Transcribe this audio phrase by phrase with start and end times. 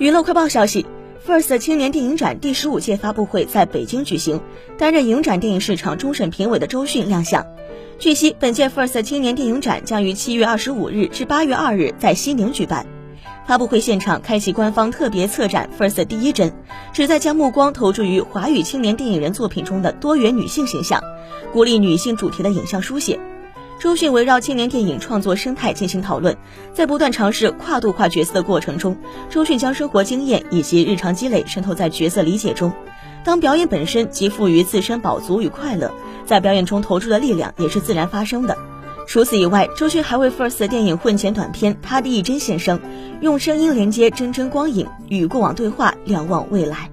[0.00, 0.86] 娱乐快报消息
[1.26, 4.40] ，First 青年电影展第十五届发布会在北京举行，
[4.78, 7.44] 担任影展电影市场终审评委的周迅亮相。
[7.98, 12.86] 据悉，本届 First 青年电影展将于七月二十五日至八月二日在西宁举办。
[13.46, 16.50] 发布会现场开启官方特别策展 First 第一针，
[16.94, 21.04] 旨在将目光投注于华语青年电影人作品中的多元女性形象，
[21.52, 23.20] 鼓励女性主题的影像书写。
[23.80, 26.36] 周迅围绕青年电影创作生态进行讨论，
[26.74, 28.94] 在不断尝试跨度化角色的过程中，
[29.30, 32.70] 周迅将生活经验以及日常积累渗透在角色理解中。
[33.24, 35.90] 当表演本身即赋予自身饱足与快乐，
[36.26, 38.54] 在表演中投注的力量也是自然发生的。
[39.06, 42.78] 除此以外，周迅还为 First 电影混剪短片《他的一针献声》，
[43.22, 46.90] 用声音连接真真光影，与过往对话，瞭望未来。